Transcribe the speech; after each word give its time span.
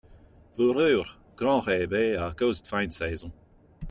Fourrures, 0.55 1.15
grand 1.37 1.59
rabais 1.61 2.15
à 2.15 2.33
cause 2.33 2.63
de 2.63 2.67
fin 2.67 2.87
de 2.87 2.91
saison. 2.91 3.31